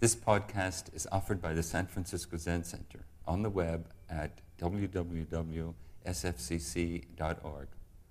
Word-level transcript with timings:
This 0.00 0.14
podcast 0.14 0.94
is 0.94 1.08
offered 1.10 1.42
by 1.42 1.54
the 1.54 1.62
San 1.64 1.88
Francisco 1.88 2.36
Zen 2.36 2.62
Center 2.62 3.00
on 3.26 3.42
the 3.42 3.50
web 3.50 3.88
at 4.08 4.40
www.sfzc.org. 4.56 5.74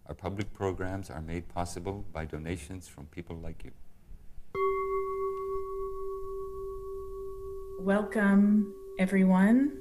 Our 0.05 0.13
public 0.13 0.53
programs 0.53 1.09
are 1.09 1.21
made 1.21 1.47
possible 1.47 2.03
by 2.11 2.25
donations 2.25 2.89
from 2.89 3.05
people 3.05 3.37
like 3.37 3.63
you. 3.63 3.71
Welcome, 7.79 8.75
everyone. 8.99 9.79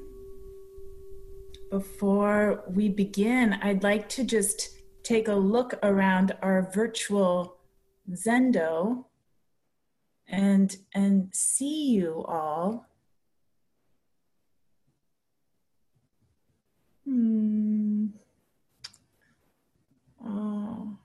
Before 1.72 2.62
we 2.68 2.88
begin, 2.88 3.54
I'd 3.54 3.82
like 3.82 4.08
to 4.10 4.22
just 4.22 4.78
take 5.02 5.26
a 5.26 5.34
look 5.34 5.74
around 5.82 6.36
our 6.40 6.70
virtual 6.72 7.56
Zendo 8.12 9.06
and 10.28 10.76
and 10.94 11.28
see 11.32 11.90
you 11.90 12.24
all. 12.26 12.86
Hmm. 17.04 18.06
Oh. 20.24 20.98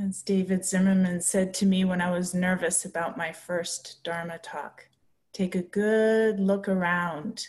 As 0.00 0.22
David 0.22 0.64
Zimmerman 0.64 1.20
said 1.20 1.52
to 1.54 1.66
me 1.66 1.84
when 1.84 2.00
I 2.00 2.10
was 2.10 2.34
nervous 2.34 2.84
about 2.84 3.18
my 3.18 3.32
first 3.32 4.02
Dharma 4.04 4.38
talk, 4.38 4.88
take 5.32 5.54
a 5.54 5.62
good 5.62 6.40
look 6.40 6.68
around. 6.68 7.48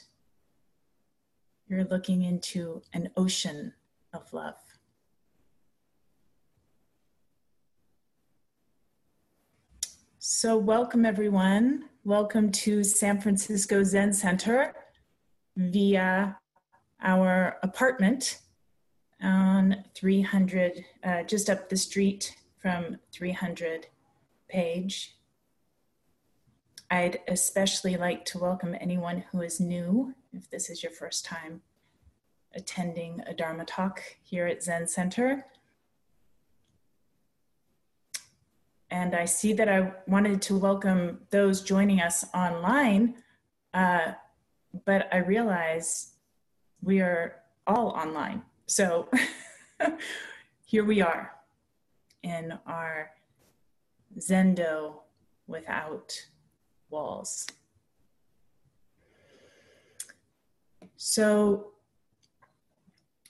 You're 1.67 1.85
looking 1.85 2.23
into 2.23 2.81
an 2.93 3.11
ocean 3.15 3.73
of 4.13 4.34
love. 4.34 4.68
So, 10.31 10.55
welcome 10.57 11.07
everyone. 11.07 11.85
Welcome 12.03 12.51
to 12.51 12.83
San 12.83 13.20
Francisco 13.20 13.83
Zen 13.83 14.13
Center 14.13 14.75
via 15.57 16.37
our 17.01 17.57
apartment 17.63 18.37
on 19.23 19.84
300, 19.95 20.85
uh, 21.04 21.23
just 21.23 21.49
up 21.49 21.67
the 21.67 21.76
street 21.76 22.35
from 22.62 22.99
300 23.12 23.87
Page. 24.48 25.15
I'd 26.91 27.21
especially 27.27 27.98
like 27.98 28.23
to 28.26 28.37
welcome 28.37 28.76
anyone 28.79 29.23
who 29.32 29.41
is 29.41 29.59
new, 29.59 30.13
if 30.32 30.48
this 30.51 30.70
is 30.70 30.84
your 30.84 30.91
first 30.91 31.26
time 31.26 31.61
attending 32.54 33.23
a 33.26 33.34
Dharma 33.34 33.65
talk 33.65 33.99
here 34.21 34.45
at 34.45 34.61
Zen 34.61 34.85
Center. 34.85 35.48
And 38.91 39.15
I 39.15 39.26
see 39.26 39.54
that 39.54 39.70
I 39.70 39.91
wanted 40.07 40.41
to 40.43 40.57
welcome 40.57 41.20
those 41.29 41.62
joining 41.62 42.01
us 42.01 42.26
online, 42.34 43.15
uh, 43.73 44.13
but 44.85 45.07
I 45.13 45.18
realize 45.18 46.13
we 46.82 47.01
are 47.01 47.35
all 47.67 47.90
online. 47.90 48.41
So 48.65 49.10
here 50.65 50.84
we 50.84 51.01
are 51.01 51.32
in 52.23 52.57
our 52.65 53.12
Zendo 54.17 54.95
without 55.48 56.13
walls. 56.90 57.48
So, 60.98 61.71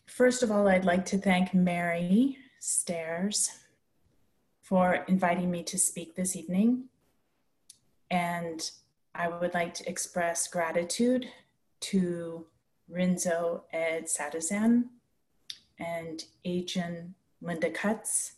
first 0.07 0.41
of 0.41 0.51
all, 0.51 0.67
I'd 0.67 0.85
like 0.85 1.05
to 1.07 1.17
thank 1.17 1.53
Mary 1.53 2.37
Stairs 2.59 3.58
for 4.69 5.03
inviting 5.07 5.49
me 5.49 5.63
to 5.63 5.79
speak 5.79 6.15
this 6.15 6.35
evening. 6.35 6.83
And 8.11 8.69
I 9.15 9.27
would 9.27 9.55
like 9.55 9.73
to 9.75 9.89
express 9.89 10.47
gratitude 10.47 11.25
to 11.79 12.45
Rinso 12.87 13.63
Ed 13.73 14.05
Sattizahn 14.05 14.83
and 15.79 16.23
Eijun 16.45 17.13
Linda 17.41 17.71
Cutts 17.71 18.33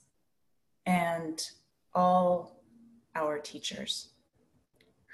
and 0.85 1.45
all 1.93 2.61
our 3.13 3.37
teachers 3.37 4.11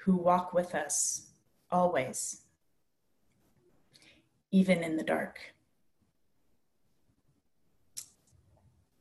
who 0.04 0.14
walk 0.14 0.54
with 0.54 0.72
us 0.72 1.30
always, 1.68 2.42
even 4.52 4.84
in 4.84 4.96
the 4.96 5.02
dark. 5.02 5.40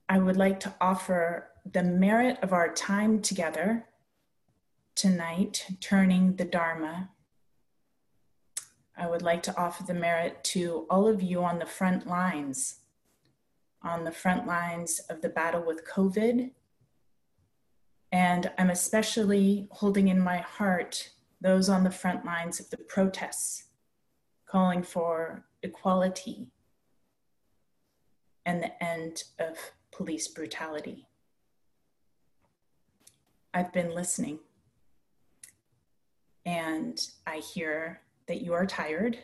I 0.09 0.17
would 0.17 0.37
like 0.37 0.59
to 0.61 0.73
offer 0.81 1.49
the 1.73 1.83
merit 1.83 2.37
of 2.41 2.53
our 2.53 2.73
time 2.73 3.21
together 3.21 3.85
tonight, 4.95 5.65
turning 5.79 6.35
the 6.35 6.45
Dharma. 6.45 7.09
I 8.95 9.07
would 9.07 9.21
like 9.21 9.43
to 9.43 9.57
offer 9.57 9.83
the 9.83 9.93
merit 9.93 10.43
to 10.45 10.87
all 10.89 11.07
of 11.07 11.21
you 11.21 11.43
on 11.43 11.59
the 11.59 11.65
front 11.65 12.07
lines, 12.07 12.79
on 13.83 14.03
the 14.03 14.11
front 14.11 14.47
lines 14.47 14.99
of 15.09 15.21
the 15.21 15.29
battle 15.29 15.63
with 15.65 15.87
COVID. 15.87 16.51
And 18.11 18.51
I'm 18.57 18.69
especially 18.69 19.67
holding 19.71 20.07
in 20.07 20.19
my 20.19 20.37
heart 20.37 21.11
those 21.41 21.69
on 21.69 21.83
the 21.83 21.91
front 21.91 22.25
lines 22.25 22.59
of 22.59 22.69
the 22.69 22.77
protests 22.77 23.65
calling 24.47 24.81
for 24.81 25.45
equality 25.61 26.47
and 28.45 28.63
the 28.63 28.83
end 28.83 29.25
of 29.37 29.57
police 29.91 30.27
brutality. 30.27 31.07
I've 33.57 33.73
been 33.73 33.95
listening. 33.95 34.37
And 36.45 37.01
I 37.25 37.37
hear 37.37 38.01
that 38.27 38.43
you 38.43 38.53
are 38.53 38.67
tired. 38.67 39.17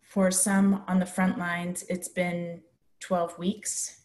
For 0.00 0.30
some 0.30 0.84
on 0.86 1.00
the 1.00 1.04
front 1.04 1.36
lines, 1.36 1.84
it's 1.88 2.06
been 2.06 2.60
12 3.00 3.40
weeks. 3.40 4.02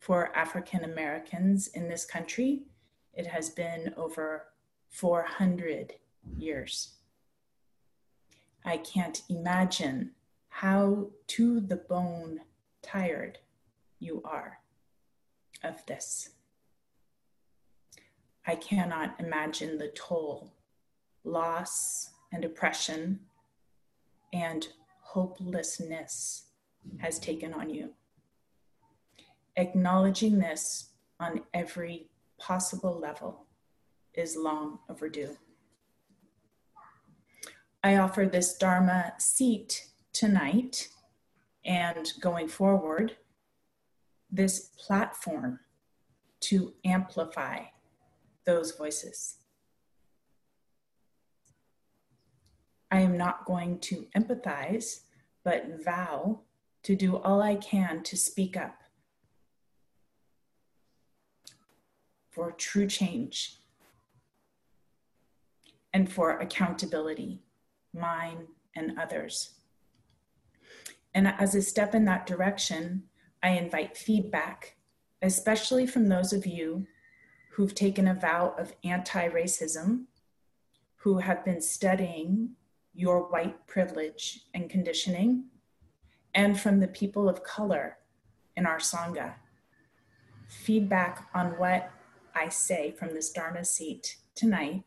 For 0.00 0.36
African 0.36 0.82
Americans 0.82 1.68
in 1.68 1.88
this 1.88 2.04
country, 2.04 2.64
it 3.14 3.28
has 3.28 3.50
been 3.50 3.94
over 3.96 4.46
400 4.88 5.94
years. 6.36 6.94
I 8.64 8.78
can't 8.78 9.22
imagine 9.28 10.10
how 10.48 11.10
to 11.28 11.60
the 11.60 11.76
bone 11.76 12.40
tired 12.82 13.38
you 14.00 14.22
are 14.24 14.58
of 15.62 15.86
this. 15.86 16.30
I 18.48 18.54
cannot 18.54 19.14
imagine 19.20 19.76
the 19.76 19.88
toll, 19.88 20.54
loss, 21.22 22.12
and 22.32 22.46
oppression 22.46 23.20
and 24.32 24.66
hopelessness 25.02 26.46
has 26.96 27.18
taken 27.18 27.52
on 27.52 27.68
you. 27.68 27.90
Acknowledging 29.56 30.38
this 30.38 30.92
on 31.20 31.42
every 31.52 32.08
possible 32.38 32.98
level 32.98 33.44
is 34.14 34.34
long 34.34 34.78
overdue. 34.88 35.36
I 37.84 37.96
offer 37.96 38.24
this 38.24 38.56
Dharma 38.56 39.12
seat 39.18 39.88
tonight 40.14 40.88
and 41.66 42.10
going 42.18 42.48
forward, 42.48 43.14
this 44.30 44.70
platform 44.78 45.60
to 46.40 46.72
amplify 46.82 47.64
those 48.48 48.72
voices. 48.72 49.36
I 52.90 53.00
am 53.00 53.18
not 53.18 53.44
going 53.44 53.78
to 53.80 54.06
empathize, 54.16 55.00
but 55.44 55.84
vow 55.84 56.40
to 56.84 56.96
do 56.96 57.18
all 57.18 57.42
I 57.42 57.56
can 57.56 58.02
to 58.04 58.16
speak 58.16 58.56
up 58.56 58.80
for 62.30 62.50
true 62.52 62.86
change 62.86 63.58
and 65.92 66.10
for 66.10 66.38
accountability, 66.38 67.42
mine 67.92 68.46
and 68.74 68.98
others. 68.98 69.50
And 71.12 71.28
as 71.28 71.54
a 71.54 71.60
step 71.60 71.94
in 71.94 72.06
that 72.06 72.26
direction, 72.26 73.02
I 73.42 73.50
invite 73.50 73.94
feedback, 73.94 74.76
especially 75.20 75.86
from 75.86 76.08
those 76.08 76.32
of 76.32 76.46
you 76.46 76.86
who've 77.58 77.74
taken 77.74 78.06
a 78.06 78.14
vow 78.14 78.54
of 78.56 78.72
anti 78.84 79.28
racism, 79.30 80.04
who 80.98 81.18
have 81.18 81.44
been 81.44 81.60
studying 81.60 82.50
your 82.94 83.28
white 83.32 83.66
privilege 83.66 84.42
and 84.54 84.70
conditioning, 84.70 85.42
and 86.32 86.60
from 86.60 86.78
the 86.78 86.86
people 86.86 87.28
of 87.28 87.42
color 87.42 87.98
in 88.56 88.64
our 88.64 88.78
Sangha. 88.78 89.34
Feedback 90.46 91.28
on 91.34 91.58
what 91.58 91.90
I 92.32 92.48
say 92.48 92.92
from 92.92 93.12
this 93.12 93.32
Dharma 93.32 93.64
seat 93.64 94.18
tonight 94.36 94.84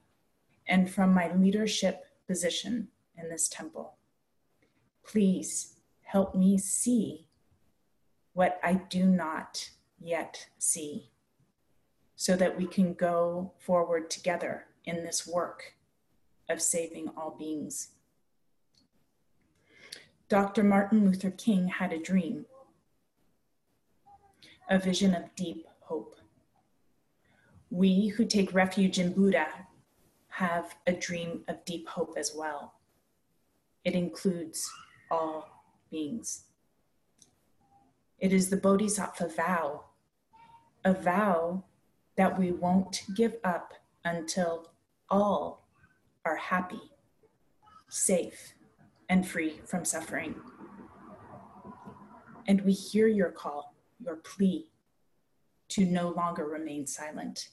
and 0.65 0.89
from 0.89 1.13
my 1.13 1.29
leadership 1.35 2.05
position 2.25 2.87
in 3.21 3.27
this 3.27 3.49
temple. 3.49 3.95
Please 5.05 5.75
help 6.03 6.35
me 6.35 6.57
see 6.57 7.27
what 8.31 8.61
I 8.63 8.75
do 8.75 9.07
not 9.07 9.71
yet 9.99 10.47
see 10.57 11.10
so 12.21 12.35
that 12.35 12.55
we 12.55 12.67
can 12.67 12.93
go 12.93 13.51
forward 13.57 14.07
together 14.07 14.67
in 14.85 15.03
this 15.03 15.25
work 15.25 15.73
of 16.47 16.61
saving 16.61 17.09
all 17.17 17.31
beings. 17.31 17.93
Dr. 20.29 20.61
Martin 20.63 21.03
Luther 21.03 21.31
King 21.31 21.67
had 21.67 21.91
a 21.91 21.97
dream, 21.97 22.45
a 24.69 24.77
vision 24.77 25.15
of 25.15 25.35
deep 25.35 25.65
hope. 25.79 26.15
We 27.71 28.09
who 28.09 28.25
take 28.25 28.53
refuge 28.53 28.99
in 28.99 29.13
Buddha 29.13 29.47
have 30.27 30.75
a 30.85 30.93
dream 30.93 31.43
of 31.47 31.65
deep 31.65 31.89
hope 31.89 32.13
as 32.17 32.35
well. 32.37 32.75
It 33.83 33.95
includes 33.95 34.71
all 35.09 35.63
beings. 35.89 36.43
It 38.19 38.31
is 38.31 38.51
the 38.51 38.57
Bodhisattva 38.57 39.27
vow, 39.29 39.85
a 40.85 40.93
vow 40.93 41.63
that 42.17 42.37
we 42.37 42.51
won't 42.51 43.03
give 43.15 43.35
up 43.43 43.73
until 44.03 44.71
all 45.09 45.67
are 46.25 46.35
happy, 46.35 46.91
safe, 47.89 48.53
and 49.09 49.27
free 49.27 49.61
from 49.65 49.85
suffering. 49.85 50.35
And 52.47 52.61
we 52.61 52.73
hear 52.73 53.07
your 53.07 53.31
call, 53.31 53.75
your 53.99 54.17
plea 54.17 54.69
to 55.69 55.85
no 55.85 56.09
longer 56.09 56.45
remain 56.45 56.85
silent. 56.85 57.49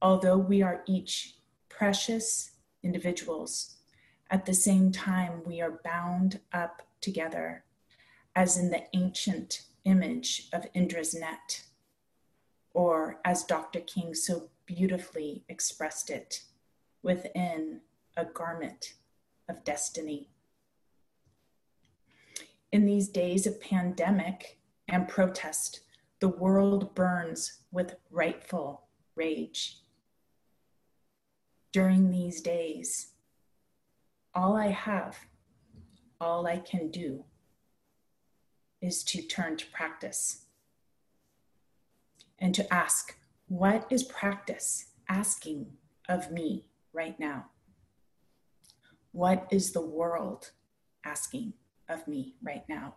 Although 0.00 0.38
we 0.38 0.62
are 0.62 0.82
each 0.86 1.36
precious 1.68 2.52
individuals, 2.82 3.76
at 4.30 4.46
the 4.46 4.54
same 4.54 4.92
time, 4.92 5.42
we 5.44 5.60
are 5.60 5.80
bound 5.84 6.40
up 6.52 6.82
together, 7.00 7.64
as 8.34 8.56
in 8.56 8.70
the 8.70 8.84
ancient 8.94 9.62
image 9.84 10.48
of 10.52 10.66
Indra's 10.74 11.14
net, 11.14 11.63
or 12.74 13.20
as 13.24 13.44
Dr. 13.44 13.80
King 13.80 14.14
so 14.14 14.50
beautifully 14.66 15.44
expressed 15.48 16.10
it, 16.10 16.42
within 17.02 17.80
a 18.16 18.24
garment 18.24 18.94
of 19.48 19.62
destiny. 19.62 20.28
In 22.72 22.86
these 22.86 23.08
days 23.08 23.46
of 23.46 23.60
pandemic 23.60 24.58
and 24.88 25.06
protest, 25.06 25.80
the 26.20 26.28
world 26.28 26.94
burns 26.94 27.58
with 27.70 27.96
rightful 28.10 28.84
rage. 29.14 29.78
During 31.72 32.10
these 32.10 32.40
days, 32.40 33.08
all 34.34 34.56
I 34.56 34.68
have, 34.68 35.18
all 36.20 36.46
I 36.46 36.58
can 36.58 36.90
do, 36.90 37.24
is 38.80 39.04
to 39.04 39.22
turn 39.22 39.56
to 39.58 39.66
practice 39.66 40.43
and 42.38 42.54
to 42.54 42.72
ask, 42.72 43.16
what 43.48 43.86
is 43.90 44.02
practice 44.02 44.86
asking 45.08 45.66
of 46.08 46.30
me 46.30 46.64
right 46.92 47.18
now? 47.18 47.46
What 49.12 49.46
is 49.50 49.72
the 49.72 49.84
world 49.84 50.52
asking 51.04 51.54
of 51.88 52.08
me 52.08 52.34
right 52.42 52.64
now? 52.68 52.96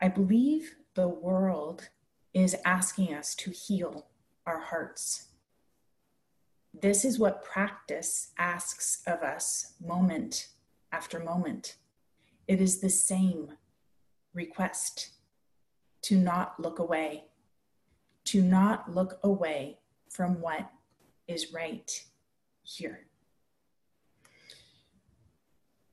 I 0.00 0.08
believe 0.08 0.76
the 0.94 1.08
world 1.08 1.90
is 2.32 2.56
asking 2.64 3.12
us 3.12 3.34
to 3.34 3.50
heal 3.50 4.06
our 4.46 4.60
hearts. 4.60 5.28
This 6.72 7.04
is 7.04 7.18
what 7.18 7.44
practice 7.44 8.30
asks 8.38 9.02
of 9.06 9.22
us 9.22 9.74
moment 9.84 10.48
after 10.92 11.18
moment. 11.18 11.76
It 12.46 12.60
is 12.60 12.80
the 12.80 12.90
same 12.90 13.52
request 14.32 15.10
to 16.02 16.16
not 16.16 16.58
look 16.60 16.78
away, 16.78 17.24
to 18.24 18.42
not 18.42 18.94
look 18.94 19.18
away 19.22 19.78
from 20.10 20.40
what 20.40 20.70
is 21.26 21.52
right 21.52 22.04
here. 22.62 23.06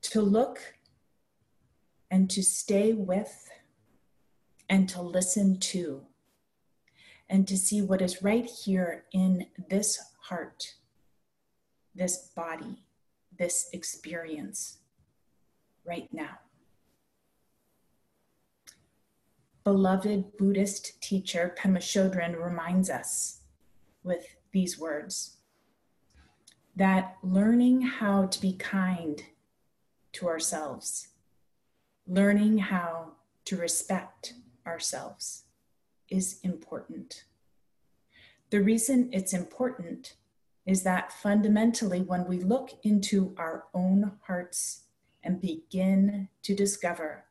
To 0.01 0.21
look 0.21 0.75
and 2.09 2.29
to 2.29 2.43
stay 2.43 2.93
with 2.93 3.49
and 4.69 4.87
to 4.89 5.01
listen 5.01 5.59
to 5.59 6.05
and 7.29 7.47
to 7.47 7.57
see 7.57 7.81
what 7.81 8.01
is 8.01 8.21
right 8.21 8.45
here 8.45 9.05
in 9.11 9.47
this 9.69 9.99
heart, 10.21 10.75
this 11.93 12.29
body, 12.35 12.83
this 13.37 13.69
experience 13.73 14.77
right 15.85 16.07
now. 16.13 16.39
Beloved 19.65 20.37
Buddhist 20.37 21.01
teacher 21.01 21.55
Pema 21.57 21.79
Chodron 21.79 22.39
reminds 22.39 22.87
us 22.87 23.41
with 24.03 24.35
these 24.51 24.77
words 24.77 25.37
that 26.75 27.15
learning 27.23 27.81
how 27.81 28.27
to 28.27 28.39
be 28.39 28.53
kind 28.53 29.23
to 30.13 30.27
ourselves, 30.27 31.07
learning 32.05 32.59
how 32.59 33.13
to 33.45 33.57
respect 33.57 34.35
ourselves 34.67 35.45
is 36.11 36.39
important. 36.43 37.23
The 38.51 38.61
reason 38.61 39.09
it's 39.11 39.33
important 39.33 40.13
is 40.67 40.83
that 40.83 41.11
fundamentally, 41.11 42.03
when 42.03 42.27
we 42.27 42.37
look 42.37 42.69
into 42.83 43.33
our 43.35 43.63
own 43.73 44.11
hearts 44.27 44.83
and 45.23 45.41
begin 45.41 46.29
to 46.43 46.53
discover 46.53 47.25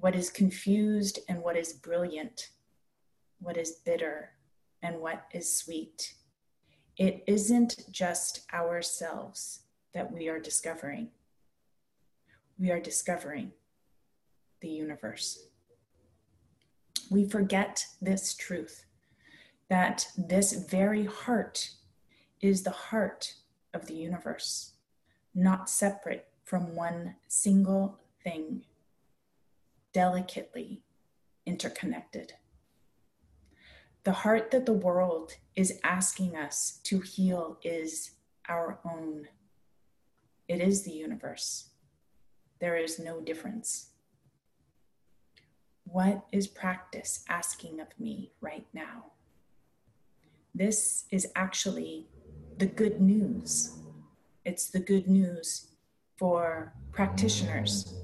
what 0.00 0.14
is 0.14 0.30
confused 0.30 1.20
and 1.28 1.42
what 1.42 1.56
is 1.56 1.74
brilliant, 1.74 2.48
what 3.38 3.56
is 3.56 3.72
bitter 3.84 4.30
and 4.82 4.98
what 4.98 5.26
is 5.32 5.54
sweet, 5.54 6.14
it 6.96 7.22
isn't 7.26 7.84
just 7.90 8.46
ourselves 8.52 9.60
that 9.92 10.10
we 10.10 10.28
are 10.28 10.40
discovering. 10.40 11.08
We 12.58 12.70
are 12.70 12.80
discovering 12.80 13.52
the 14.60 14.68
universe. 14.68 15.46
We 17.10 17.28
forget 17.28 17.84
this 18.00 18.34
truth 18.34 18.84
that 19.68 20.08
this 20.16 20.52
very 20.52 21.04
heart 21.04 21.70
is 22.40 22.62
the 22.62 22.70
heart 22.70 23.34
of 23.72 23.86
the 23.86 23.94
universe, 23.94 24.72
not 25.34 25.70
separate 25.70 26.26
from 26.44 26.74
one 26.74 27.14
single 27.28 27.98
thing, 28.24 28.62
delicately 29.92 30.82
interconnected. 31.46 32.34
The 34.04 34.12
heart 34.12 34.50
that 34.50 34.66
the 34.66 34.72
world 34.72 35.34
is 35.54 35.78
asking 35.84 36.36
us 36.36 36.80
to 36.84 37.00
heal 37.00 37.58
is 37.62 38.12
our 38.48 38.78
own. 38.84 39.28
It 40.48 40.60
is 40.60 40.82
the 40.82 40.92
universe. 40.92 41.70
There 42.60 42.76
is 42.76 42.98
no 42.98 43.20
difference. 43.20 43.90
What 45.84 46.24
is 46.32 46.46
practice 46.46 47.24
asking 47.28 47.80
of 47.80 47.88
me 47.98 48.32
right 48.40 48.66
now? 48.72 49.12
This 50.54 51.04
is 51.10 51.28
actually 51.34 52.08
the 52.58 52.66
good 52.66 53.00
news. 53.00 53.76
It's 54.44 54.70
the 54.70 54.80
good 54.80 55.08
news 55.08 55.68
for 56.16 56.74
practitioners. 56.92 57.94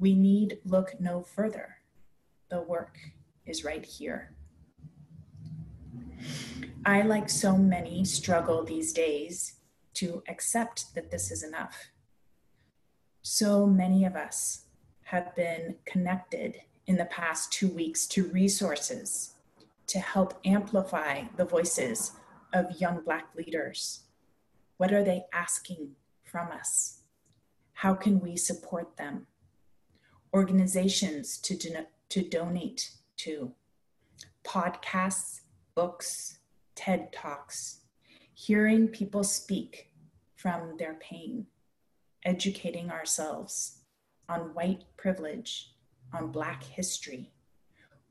We 0.00 0.14
need 0.14 0.58
look 0.64 0.98
no 0.98 1.22
further. 1.22 1.76
The 2.48 2.62
work 2.62 2.98
is 3.44 3.64
right 3.64 3.84
here. 3.84 4.32
I, 6.86 7.02
like 7.02 7.28
so 7.28 7.56
many, 7.58 8.06
struggle 8.06 8.64
these 8.64 8.94
days 8.94 9.56
to 9.94 10.22
accept 10.26 10.94
that 10.94 11.10
this 11.10 11.30
is 11.30 11.42
enough. 11.42 11.90
So 13.20 13.66
many 13.66 14.06
of 14.06 14.16
us 14.16 14.64
have 15.04 15.36
been 15.36 15.76
connected 15.84 16.62
in 16.86 16.96
the 16.96 17.04
past 17.04 17.52
two 17.52 17.68
weeks 17.68 18.06
to 18.06 18.28
resources 18.28 19.34
to 19.86 19.98
help 19.98 20.40
amplify 20.46 21.24
the 21.36 21.44
voices 21.44 22.12
of 22.54 22.80
young 22.80 23.02
Black 23.04 23.26
leaders. 23.36 24.04
What 24.78 24.94
are 24.94 25.04
they 25.04 25.24
asking 25.30 25.90
from 26.24 26.50
us? 26.50 27.00
How 27.74 27.92
can 27.92 28.20
we 28.20 28.36
support 28.36 28.96
them? 28.96 29.26
Organizations 30.32 31.38
to, 31.38 31.56
to 32.08 32.22
donate 32.22 32.90
to, 33.18 33.52
podcasts, 34.44 35.40
books, 35.74 36.38
TED 36.74 37.12
Talks, 37.12 37.80
hearing 38.32 38.88
people 38.88 39.24
speak 39.24 39.90
from 40.36 40.76
their 40.78 40.94
pain, 40.94 41.46
educating 42.24 42.90
ourselves 42.90 43.80
on 44.28 44.54
white 44.54 44.84
privilege, 44.96 45.74
on 46.12 46.32
Black 46.32 46.62
history. 46.62 47.32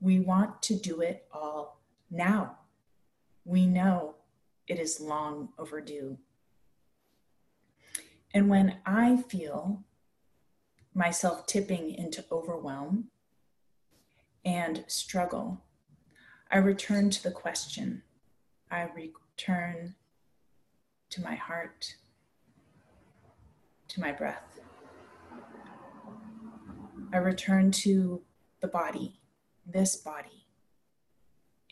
We 0.00 0.20
want 0.20 0.62
to 0.62 0.76
do 0.76 1.00
it 1.00 1.26
all 1.32 1.80
now. 2.10 2.58
We 3.44 3.66
know 3.66 4.14
it 4.68 4.78
is 4.78 5.00
long 5.00 5.48
overdue. 5.58 6.18
And 8.32 8.48
when 8.48 8.76
I 8.86 9.16
feel 9.16 9.84
myself 10.94 11.46
tipping 11.46 11.94
into 11.94 12.24
overwhelm, 12.30 13.08
and 14.44 14.84
struggle, 14.86 15.62
I 16.50 16.58
return 16.58 17.10
to 17.10 17.22
the 17.22 17.30
question. 17.30 18.02
I 18.70 18.88
return 18.94 19.94
to 21.10 21.20
my 21.22 21.34
heart, 21.34 21.94
to 23.88 24.00
my 24.00 24.12
breath. 24.12 24.60
I 27.12 27.16
return 27.18 27.72
to 27.72 28.22
the 28.60 28.68
body, 28.68 29.20
this 29.66 29.96
body, 29.96 30.46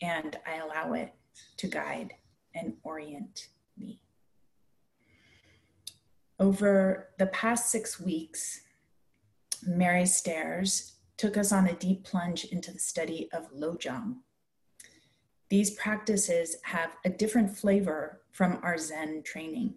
and 0.03 0.37
I 0.47 0.57
allow 0.57 0.93
it 0.95 1.15
to 1.59 1.69
guide 1.69 2.15
and 2.55 2.75
orient 2.83 3.49
me. 3.77 4.01
Over 6.41 7.09
the 7.19 7.27
past 7.27 7.71
six 7.71 8.01
weeks, 8.01 8.63
Mary 9.67 10.07
Stairs 10.07 10.95
took 11.17 11.37
us 11.37 11.53
on 11.53 11.67
a 11.67 11.75
deep 11.75 12.05
plunge 12.05 12.45
into 12.45 12.73
the 12.73 12.79
study 12.79 13.29
of 13.33 13.53
Lojong. 13.53 14.17
These 15.51 15.73
practices 15.73 16.57
have 16.65 16.97
a 17.05 17.11
different 17.11 17.57
flavor 17.57 18.21
from 18.33 18.61
our 18.63 18.79
Zen 18.79 19.23
training. 19.25 19.75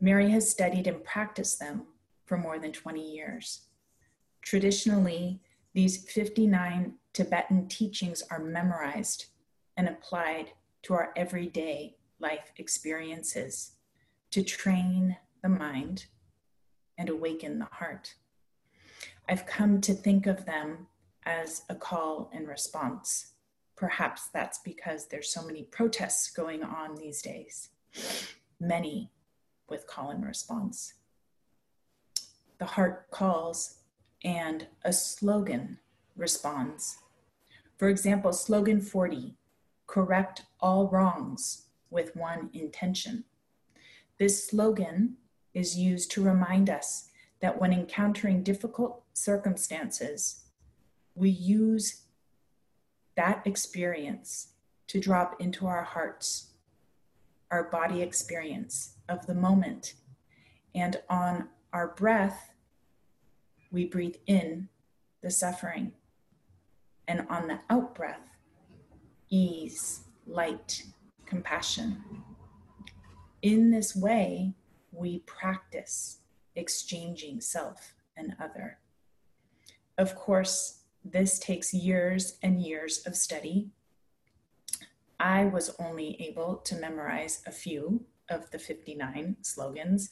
Mary 0.00 0.30
has 0.30 0.50
studied 0.50 0.86
and 0.86 1.04
practiced 1.04 1.58
them 1.58 1.84
for 2.24 2.36
more 2.36 2.58
than 2.58 2.72
20 2.72 3.00
years. 3.00 3.66
Traditionally, 4.42 5.40
these 5.74 6.10
59 6.10 6.94
Tibetan 7.12 7.68
teachings 7.68 8.22
are 8.30 8.38
memorized 8.38 9.26
and 9.76 9.88
applied 9.88 10.52
to 10.82 10.94
our 10.94 11.12
everyday 11.16 11.96
life 12.18 12.52
experiences 12.56 13.72
to 14.30 14.42
train 14.42 15.16
the 15.42 15.48
mind 15.48 16.06
and 16.98 17.08
awaken 17.08 17.58
the 17.58 17.68
heart. 17.72 18.14
I've 19.28 19.46
come 19.46 19.80
to 19.82 19.94
think 19.94 20.26
of 20.26 20.44
them 20.44 20.86
as 21.24 21.62
a 21.68 21.74
call 21.74 22.30
and 22.32 22.46
response. 22.46 23.32
Perhaps 23.76 24.28
that's 24.28 24.58
because 24.58 25.06
there's 25.06 25.32
so 25.32 25.44
many 25.44 25.64
protests 25.64 26.30
going 26.30 26.62
on 26.62 26.96
these 26.96 27.22
days, 27.22 27.70
many 28.60 29.10
with 29.68 29.86
call 29.86 30.10
and 30.10 30.24
response. 30.24 30.94
The 32.58 32.66
heart 32.66 33.10
calls 33.10 33.78
and 34.22 34.66
a 34.84 34.92
slogan 34.92 35.78
responds. 36.16 36.98
For 37.76 37.88
example, 37.88 38.32
slogan 38.32 38.80
40 38.80 39.34
correct 39.86 40.42
all 40.60 40.88
wrongs 40.88 41.66
with 41.90 42.16
one 42.16 42.50
intention. 42.52 43.24
This 44.18 44.46
slogan 44.46 45.16
is 45.52 45.76
used 45.76 46.10
to 46.12 46.22
remind 46.22 46.70
us 46.70 47.10
that 47.44 47.60
when 47.60 47.74
encountering 47.74 48.42
difficult 48.42 49.02
circumstances, 49.12 50.44
we 51.14 51.28
use 51.28 52.04
that 53.16 53.46
experience 53.46 54.54
to 54.86 54.98
drop 54.98 55.38
into 55.42 55.66
our 55.66 55.82
hearts, 55.82 56.52
our 57.50 57.64
body 57.64 58.00
experience 58.00 58.94
of 59.10 59.26
the 59.26 59.34
moment. 59.34 59.92
And 60.74 60.96
on 61.10 61.50
our 61.70 61.88
breath, 61.88 62.54
we 63.70 63.84
breathe 63.84 64.16
in 64.26 64.70
the 65.20 65.30
suffering. 65.30 65.92
And 67.06 67.26
on 67.28 67.46
the 67.46 67.60
out 67.68 67.94
breath, 67.94 68.38
ease, 69.28 70.04
light, 70.26 70.82
compassion. 71.26 72.02
In 73.42 73.70
this 73.70 73.94
way, 73.94 74.54
we 74.92 75.18
practice 75.26 76.20
exchanging 76.56 77.40
self 77.40 77.94
and 78.16 78.36
other. 78.40 78.78
Of 79.98 80.14
course, 80.14 80.80
this 81.04 81.38
takes 81.38 81.74
years 81.74 82.38
and 82.42 82.60
years 82.60 83.06
of 83.06 83.16
study. 83.16 83.70
I 85.20 85.44
was 85.44 85.74
only 85.78 86.20
able 86.20 86.56
to 86.56 86.76
memorize 86.76 87.42
a 87.46 87.52
few 87.52 88.04
of 88.28 88.50
the 88.50 88.58
59 88.58 89.36
slogans, 89.42 90.10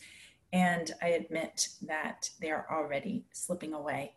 and 0.52 0.92
I 1.00 1.08
admit 1.08 1.68
that 1.82 2.30
they 2.40 2.50
are 2.50 2.66
already 2.70 3.24
slipping 3.32 3.72
away. 3.72 4.16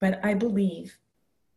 But 0.00 0.24
I 0.24 0.34
believe 0.34 0.98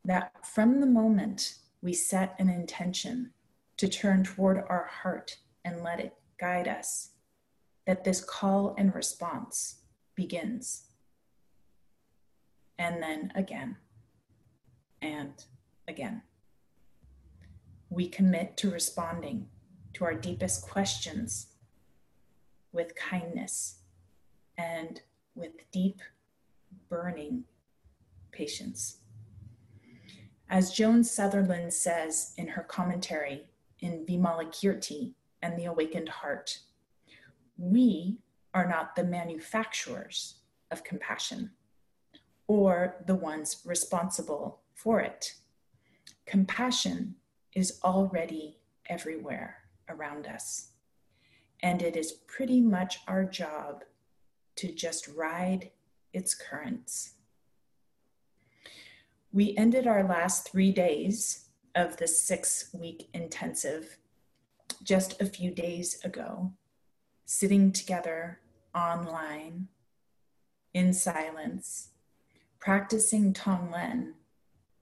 that 0.04 0.46
from 0.46 0.80
the 0.80 0.88
moment 0.88 1.56
we 1.82 1.94
set 1.94 2.36
an 2.40 2.50
intention 2.50 3.32
to 3.78 3.88
turn 3.88 4.24
toward 4.24 4.58
our 4.68 4.86
heart 4.86 5.38
and 5.64 5.84
let 5.84 6.00
it 6.00 6.16
guide 6.40 6.68
us, 6.68 7.11
that 7.86 8.04
this 8.04 8.24
call 8.24 8.76
and 8.78 8.94
response 8.94 9.82
begins. 10.16 10.84
And 12.78 13.02
then 13.02 13.32
again, 13.36 13.78
and 15.02 15.34
again. 15.88 16.22
We 17.90 18.08
commit 18.08 18.58
to 18.58 18.72
responding 18.72 19.48
to 19.94 20.06
our 20.06 20.14
deepest 20.14 20.62
questions 20.62 21.48
with 22.72 22.96
kindness 22.96 23.80
and 24.58 25.02
with 25.36 25.52
deep, 25.72 26.00
burning 26.90 27.44
patience. 28.32 28.98
As 30.50 30.72
Joan 30.72 31.04
Sutherland 31.04 31.74
says 31.74 32.34
in 32.38 32.48
her 32.50 32.64
commentary 32.64 33.48
in 33.80 34.06
Vimalakirti 34.06 35.14
and 35.42 35.58
the 35.58 35.66
Awakened 35.66 36.10
Heart, 36.10 36.60
we 37.62 38.18
are 38.54 38.68
not 38.68 38.96
the 38.96 39.04
manufacturers 39.04 40.40
of 40.72 40.84
compassion 40.84 41.52
or 42.48 43.04
the 43.06 43.16
ones 43.16 43.62
responsible 43.66 44.62
for 44.74 45.00
it. 45.00 45.36
Compassion 46.26 47.16
is 47.54 47.80
already 47.84 48.58
everywhere 48.90 49.58
around 49.88 50.26
us, 50.26 50.72
and 51.62 51.82
it 51.82 51.96
is 51.96 52.12
pretty 52.12 52.60
much 52.60 53.00
our 53.08 53.24
job 53.24 53.84
to 54.56 54.74
just 54.74 55.08
ride 55.10 55.70
its 56.14 56.34
currents. 56.34 57.14
We 59.32 59.56
ended 59.56 59.88
our 59.88 60.04
last 60.04 60.50
three 60.50 60.72
days 60.72 61.46
of 61.76 61.98
the 61.98 62.08
six 62.08 62.70
week 62.74 63.08
intensive 63.14 63.98
just 64.84 65.22
a 65.22 65.26
few 65.26 65.52
days 65.52 66.04
ago, 66.04 66.52
sitting 67.32 67.72
together 67.72 68.42
online 68.76 69.70
in 70.74 70.94
silence, 70.94 71.92
practicing 72.60 73.34
Tonglen 73.34 74.12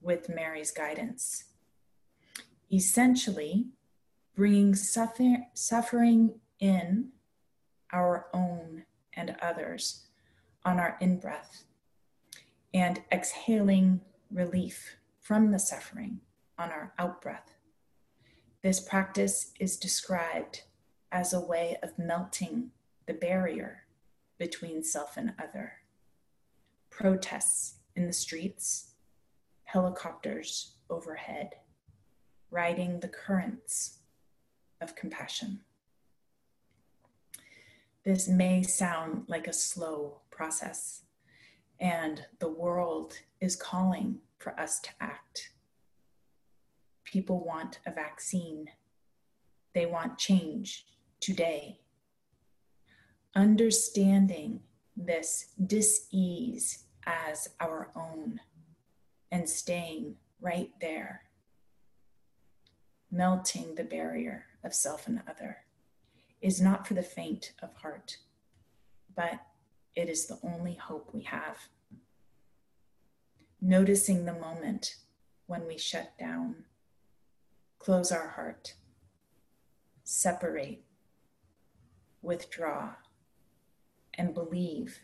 with 0.02 0.28
Mary's 0.28 0.72
guidance. 0.72 1.44
Essentially, 2.72 3.66
bringing 4.34 4.74
suffer- 4.74 5.46
suffering 5.54 6.40
in 6.58 7.10
our 7.92 8.26
own 8.34 8.84
and 9.14 9.36
others 9.40 10.06
on 10.64 10.80
our 10.80 10.96
in 11.00 11.20
breath 11.20 11.62
and 12.74 13.00
exhaling 13.12 14.00
relief 14.28 14.96
from 15.20 15.52
the 15.52 15.58
suffering 15.60 16.20
on 16.58 16.70
our 16.70 16.92
out 16.98 17.22
breath. 17.22 17.54
This 18.60 18.80
practice 18.80 19.52
is 19.60 19.76
described 19.76 20.64
as 21.12 21.32
a 21.32 21.40
way 21.40 21.76
of 21.82 21.98
melting 21.98 22.70
the 23.06 23.14
barrier 23.14 23.84
between 24.38 24.82
self 24.82 25.16
and 25.16 25.32
other. 25.42 25.72
Protests 26.88 27.74
in 27.96 28.06
the 28.06 28.12
streets, 28.12 28.94
helicopters 29.64 30.72
overhead, 30.88 31.56
riding 32.50 33.00
the 33.00 33.08
currents 33.08 33.98
of 34.80 34.96
compassion. 34.96 35.60
This 38.04 38.28
may 38.28 38.62
sound 38.62 39.24
like 39.28 39.46
a 39.46 39.52
slow 39.52 40.20
process, 40.30 41.02
and 41.78 42.24
the 42.38 42.48
world 42.48 43.14
is 43.40 43.56
calling 43.56 44.18
for 44.38 44.58
us 44.58 44.80
to 44.80 44.90
act. 45.00 45.50
People 47.04 47.44
want 47.44 47.80
a 47.84 47.90
vaccine, 47.90 48.70
they 49.74 49.84
want 49.84 50.18
change 50.18 50.86
today. 51.20 51.78
Understanding 53.34 54.60
this 54.96 55.52
dis-ease 55.64 56.84
as 57.06 57.48
our 57.60 57.90
own 57.94 58.40
and 59.30 59.48
staying 59.48 60.16
right 60.40 60.70
there, 60.80 61.22
melting 63.10 63.74
the 63.76 63.84
barrier 63.84 64.46
of 64.64 64.74
self 64.74 65.06
and 65.06 65.22
other, 65.28 65.58
is 66.40 66.60
not 66.60 66.86
for 66.86 66.94
the 66.94 67.02
faint 67.02 67.52
of 67.62 67.74
heart, 67.74 68.16
but 69.14 69.40
it 69.94 70.08
is 70.08 70.26
the 70.26 70.38
only 70.42 70.74
hope 70.74 71.10
we 71.12 71.22
have. 71.22 71.58
Noticing 73.60 74.24
the 74.24 74.32
moment 74.32 74.96
when 75.46 75.66
we 75.66 75.76
shut 75.76 76.16
down, 76.18 76.64
close 77.78 78.10
our 78.10 78.28
heart, 78.28 78.74
separate, 80.02 80.82
withdraw, 82.22 82.90
and 84.14 84.34
believe 84.34 85.00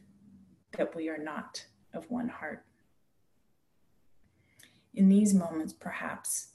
that 0.77 0.95
we 0.95 1.09
are 1.09 1.19
not 1.19 1.65
of 1.95 2.11
one 2.11 2.29
heart. 2.29 2.65
In 4.95 5.09
these 5.09 5.35
moments, 5.35 5.73
perhaps, 5.73 6.49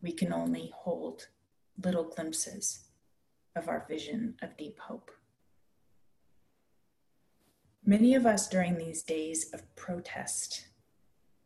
we 0.00 0.12
can 0.12 0.32
only 0.32 0.72
hold 0.74 1.28
little 1.82 2.04
glimpses 2.04 2.88
of 3.54 3.68
our 3.68 3.86
vision 3.88 4.34
of 4.42 4.56
deep 4.56 4.78
hope. 4.78 5.10
Many 7.84 8.14
of 8.14 8.26
us 8.26 8.48
during 8.48 8.78
these 8.78 9.02
days 9.02 9.52
of 9.52 9.74
protest 9.74 10.66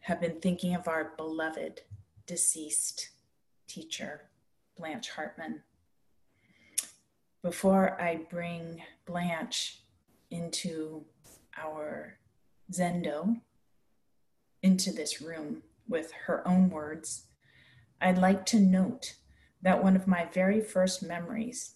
have 0.01 0.21
been 0.21 0.41
thinking 0.41 0.75
of 0.75 0.87
our 0.87 1.13
beloved 1.17 1.81
deceased 2.27 3.11
teacher, 3.67 4.31
Blanche 4.77 5.11
Hartman. 5.11 5.63
Before 7.43 8.01
I 8.01 8.27
bring 8.29 8.83
Blanche 9.05 9.83
into 10.31 11.05
our 11.57 12.19
Zendo, 12.73 13.41
into 14.63 14.93
this 14.93 15.21
room 15.21 15.63
with 15.89 16.13
her 16.27 16.47
own 16.47 16.71
words, 16.71 17.27
I'd 18.01 18.19
like 18.19 18.45
to 18.47 18.61
note 18.61 19.15
that 19.63 19.83
one 19.83 19.97
of 19.97 20.07
my 20.07 20.27
very 20.33 20.61
first 20.61 21.03
memories 21.03 21.75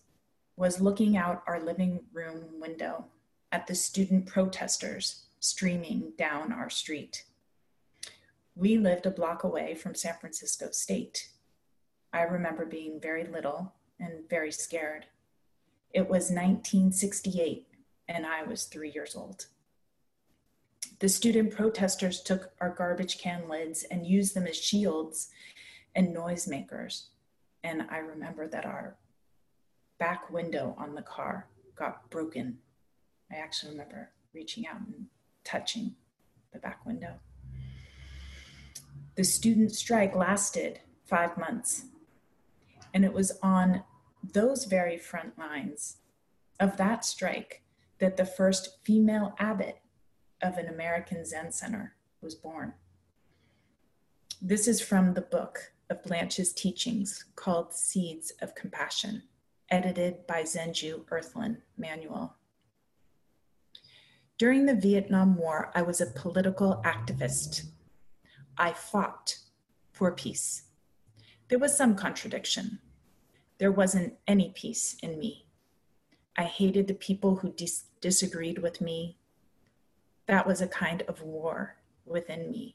was 0.57 0.81
looking 0.81 1.17
out 1.17 1.43
our 1.47 1.61
living 1.61 2.01
room 2.13 2.61
window 2.61 3.07
at 3.53 3.67
the 3.67 3.75
student 3.75 4.27
protesters 4.27 5.27
streaming 5.39 6.13
down 6.19 6.53
our 6.53 6.69
street. 6.69 7.25
We 8.55 8.77
lived 8.77 9.07
a 9.07 9.11
block 9.11 9.45
away 9.45 9.75
from 9.75 9.95
San 9.95 10.15
Francisco 10.21 10.71
State. 10.71 11.31
I 12.13 12.23
remember 12.23 12.67
being 12.67 13.01
very 13.01 13.25
little 13.25 13.73
and 13.99 14.29
very 14.29 14.53
scared. 14.53 15.07
It 15.93 16.03
was 16.03 16.31
1968, 16.31 17.67
and 18.09 18.25
I 18.25 18.45
was 18.45 18.65
three 18.65 18.91
years 18.91 19.17
old. 19.17 19.47
The 21.01 21.09
student 21.09 21.51
protesters 21.51 22.23
took 22.23 22.53
our 22.61 22.71
garbage 22.71 23.19
can 23.19 23.49
lids 23.49 23.85
and 23.85 24.07
used 24.07 24.35
them 24.35 24.47
as 24.47 24.57
shields 24.57 25.31
and 25.95 26.15
noisemakers. 26.15 27.07
And 27.65 27.83
I 27.91 27.99
remember 27.99 28.47
that 28.49 28.67
our 28.67 28.97
back 29.99 30.31
window 30.31 30.75
on 30.79 30.95
the 30.95 31.03
car 31.03 31.49
got 31.75 32.09
broken. 32.11 32.59
I 33.33 33.37
actually 33.37 33.73
remember 33.73 34.11
reaching 34.33 34.67
out 34.67 34.81
and 34.81 35.07
touching 35.43 35.95
the 36.53 36.59
back 36.59 36.85
window. 36.87 37.15
The 39.17 39.25
student 39.25 39.73
strike 39.73 40.15
lasted 40.15 40.81
five 41.05 41.37
months. 41.37 41.87
And 42.95 43.05
it 43.05 43.13
was 43.13 43.33
on 43.43 43.85
those 44.23 44.65
very 44.65 44.99
front 44.99 45.39
lines 45.39 45.99
of 46.59 46.77
that 46.77 47.05
strike 47.05 47.63
that 47.99 48.17
the 48.17 48.25
first 48.25 48.79
female 48.83 49.35
abbot 49.39 49.79
of 50.43 50.57
an 50.57 50.69
American 50.69 51.25
Zen 51.25 51.53
center 51.53 51.95
was 52.21 52.35
born. 52.35 52.75
This 54.41 54.67
is 54.67 54.81
from 54.81 55.15
the 55.15 55.21
book 55.21 55.73
of 55.91 56.03
Blanche's 56.03 56.53
teachings 56.53 57.27
called 57.37 57.75
Seeds 57.75 58.33
of 58.41 58.55
Compassion, 58.55 59.25
edited 59.69 60.27
by 60.27 60.43
Zenju 60.43 61.05
Earthlyn 61.07 61.59
Manuel. 61.77 62.37
During 64.39 64.65
the 64.65 64.75
Vietnam 64.75 65.37
War, 65.37 65.71
I 65.75 65.83
was 65.83 66.01
a 66.01 66.07
political 66.07 66.81
activist. 66.85 67.67
I 68.57 68.73
fought 68.73 69.37
for 69.93 70.13
peace. 70.13 70.63
There 71.49 71.59
was 71.59 71.77
some 71.77 71.95
contradiction. 71.95 72.79
There 73.61 73.71
wasn't 73.71 74.15
any 74.27 74.53
peace 74.57 74.97
in 75.03 75.19
me. 75.19 75.45
I 76.35 76.45
hated 76.45 76.89
the 76.89 76.95
people 76.95 77.37
who 77.37 77.53
dis- 77.53 77.85
disagreed 78.01 78.61
with 78.61 78.81
me. 78.81 79.19
That 80.27 80.47
was 80.47 80.63
a 80.63 80.67
kind 80.67 81.03
of 81.03 81.21
war 81.21 81.77
within 82.07 82.51
me. 82.51 82.75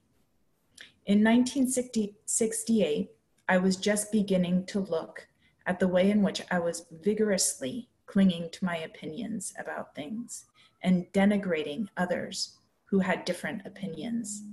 In 1.08 1.24
1968, 1.24 3.10
I 3.50 3.58
was 3.58 3.78
just 3.78 4.12
beginning 4.12 4.68
to 4.68 4.80
look 4.80 5.28
at 5.66 5.80
the 5.80 5.88
way 5.88 6.12
in 6.12 6.22
which 6.22 6.44
I 6.52 6.60
was 6.60 6.86
vigorously 6.92 7.90
clinging 8.06 8.52
to 8.52 8.66
my 8.66 8.78
opinions 8.78 9.56
about 9.58 9.96
things 9.96 10.46
and 10.84 11.12
denigrating 11.14 11.88
others 11.98 12.58
who 12.86 13.00
had 13.00 13.26
different 13.26 13.66
opinions. 13.66 14.44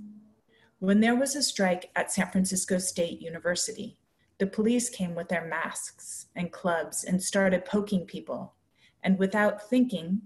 When 0.79 0.99
there 0.99 1.15
was 1.15 1.35
a 1.35 1.43
strike 1.43 1.91
at 1.95 2.11
San 2.11 2.31
Francisco 2.31 2.79
State 2.79 3.21
University, 3.21 3.99
the 4.43 4.47
police 4.47 4.89
came 4.89 5.15
with 5.15 5.29
their 5.29 5.47
masks 5.47 6.25
and 6.35 6.51
clubs 6.51 7.05
and 7.05 7.23
started 7.23 7.63
poking 7.63 8.05
people. 8.05 8.55
And 9.01 9.17
without 9.17 9.69
thinking, 9.69 10.23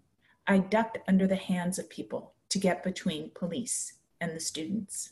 I 0.48 0.58
ducked 0.58 0.98
under 1.08 1.28
the 1.28 1.36
hands 1.36 1.78
of 1.78 1.88
people 1.88 2.34
to 2.50 2.58
get 2.58 2.82
between 2.82 3.30
police 3.36 3.94
and 4.20 4.36
the 4.36 4.40
students. 4.40 5.12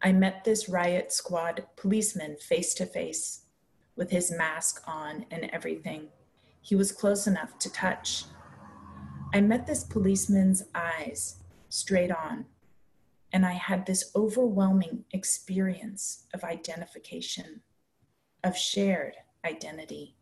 I 0.00 0.12
met 0.12 0.44
this 0.44 0.68
riot 0.68 1.10
squad 1.10 1.66
policeman 1.74 2.36
face 2.36 2.72
to 2.74 2.86
face 2.86 3.46
with 3.96 4.12
his 4.12 4.30
mask 4.30 4.84
on 4.86 5.26
and 5.32 5.50
everything. 5.52 6.06
He 6.62 6.76
was 6.76 6.92
close 6.92 7.26
enough 7.26 7.58
to 7.58 7.72
touch. 7.72 8.26
I 9.34 9.40
met 9.40 9.66
this 9.66 9.82
policeman's 9.82 10.62
eyes 10.72 11.38
straight 11.68 12.12
on, 12.12 12.46
and 13.32 13.44
I 13.44 13.52
had 13.52 13.86
this 13.86 14.10
overwhelming 14.14 15.04
experience 15.12 16.26
of 16.32 16.44
identification, 16.44 17.62
of 18.44 18.56
shared 18.56 19.14
identity. 19.44 20.16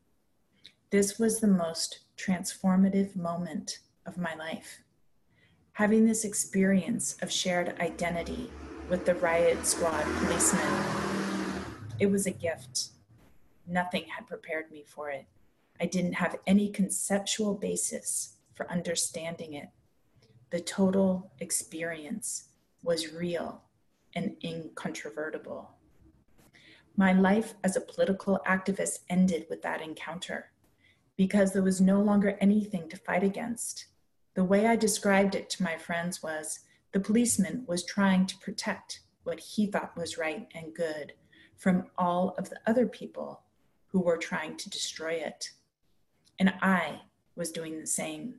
This 0.90 1.18
was 1.18 1.40
the 1.40 1.46
most 1.46 2.00
transformative 2.16 3.16
moment 3.16 3.80
of 4.06 4.18
my 4.18 4.34
life. 4.34 4.80
Having 5.72 6.06
this 6.06 6.24
experience 6.24 7.16
of 7.20 7.30
shared 7.30 7.78
identity 7.80 8.50
with 8.88 9.04
the 9.04 9.14
riot 9.14 9.66
squad 9.66 10.04
policemen. 10.18 10.84
It 11.98 12.06
was 12.06 12.26
a 12.26 12.30
gift. 12.30 12.90
Nothing 13.66 14.04
had 14.16 14.26
prepared 14.26 14.70
me 14.70 14.84
for 14.86 15.10
it. 15.10 15.26
I 15.80 15.86
didn't 15.86 16.14
have 16.14 16.36
any 16.46 16.68
conceptual 16.68 17.54
basis 17.54 18.36
for 18.52 18.70
understanding 18.70 19.54
it. 19.54 19.68
The 20.50 20.60
total 20.60 21.32
experience 21.40 22.44
was 22.84 23.12
real 23.12 23.62
and 24.14 24.36
incontrovertible. 24.44 25.70
My 26.96 27.12
life 27.12 27.54
as 27.64 27.76
a 27.76 27.80
political 27.80 28.40
activist 28.46 29.00
ended 29.10 29.46
with 29.50 29.62
that 29.62 29.82
encounter 29.82 30.52
because 31.16 31.52
there 31.52 31.62
was 31.62 31.80
no 31.80 32.00
longer 32.00 32.36
anything 32.40 32.88
to 32.90 32.96
fight 32.96 33.24
against. 33.24 33.86
The 34.34 34.44
way 34.44 34.66
I 34.66 34.76
described 34.76 35.34
it 35.34 35.50
to 35.50 35.62
my 35.62 35.76
friends 35.76 36.22
was 36.22 36.60
the 36.92 37.00
policeman 37.00 37.64
was 37.66 37.84
trying 37.84 38.26
to 38.26 38.38
protect 38.38 39.00
what 39.24 39.40
he 39.40 39.66
thought 39.66 39.96
was 39.96 40.18
right 40.18 40.46
and 40.54 40.74
good 40.74 41.14
from 41.56 41.86
all 41.96 42.34
of 42.38 42.50
the 42.50 42.60
other 42.66 42.86
people 42.86 43.42
who 43.88 44.00
were 44.00 44.16
trying 44.16 44.56
to 44.56 44.70
destroy 44.70 45.14
it. 45.14 45.50
And 46.38 46.54
I 46.60 47.00
was 47.36 47.50
doing 47.50 47.80
the 47.80 47.86
same. 47.86 48.36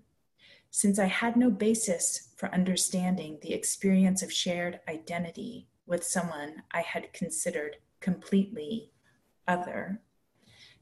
Since 0.77 0.99
I 0.99 1.05
had 1.05 1.37
no 1.37 1.49
basis 1.49 2.33
for 2.35 2.53
understanding 2.53 3.39
the 3.41 3.53
experience 3.53 4.21
of 4.21 4.29
shared 4.29 4.81
identity 4.89 5.69
with 5.85 6.03
someone 6.03 6.63
I 6.69 6.81
had 6.81 7.13
considered 7.13 7.77
completely 8.01 8.91
other, 9.47 10.01